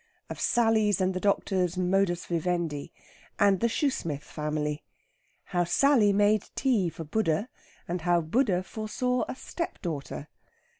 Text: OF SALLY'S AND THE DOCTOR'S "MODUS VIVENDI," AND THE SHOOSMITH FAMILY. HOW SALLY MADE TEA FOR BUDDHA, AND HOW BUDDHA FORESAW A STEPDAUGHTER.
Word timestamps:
OF 0.31 0.39
SALLY'S 0.41 0.99
AND 0.99 1.13
THE 1.13 1.19
DOCTOR'S 1.19 1.77
"MODUS 1.77 2.25
VIVENDI," 2.25 2.91
AND 3.37 3.59
THE 3.59 3.69
SHOOSMITH 3.69 4.23
FAMILY. 4.23 4.83
HOW 5.43 5.63
SALLY 5.63 6.11
MADE 6.11 6.49
TEA 6.55 6.89
FOR 6.89 7.03
BUDDHA, 7.03 7.49
AND 7.87 8.01
HOW 8.01 8.21
BUDDHA 8.21 8.63
FORESAW 8.63 9.25
A 9.27 9.35
STEPDAUGHTER. 9.35 10.27